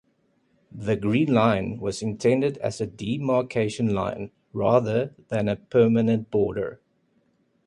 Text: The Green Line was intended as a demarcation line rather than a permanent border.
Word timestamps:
The 0.71 0.95
Green 0.95 1.31
Line 1.31 1.79
was 1.79 2.01
intended 2.01 2.57
as 2.57 2.81
a 2.81 2.87
demarcation 2.87 3.93
line 3.93 4.31
rather 4.51 5.13
than 5.27 5.47
a 5.47 5.57
permanent 5.57 6.31
border. 6.31 6.81